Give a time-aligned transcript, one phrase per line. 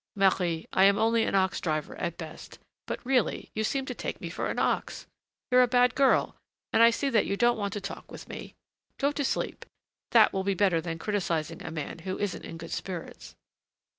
[0.15, 2.57] "Marie, I am only an ox driver at best,
[2.87, 5.05] but really, you seem to take me for an ox.
[5.51, 6.35] You're a bad girl,
[6.73, 8.55] and I see that you don't want to talk with me.
[8.97, 9.63] Go to sleep,
[10.09, 13.35] that will be better than criticising a man who isn't in good spirits."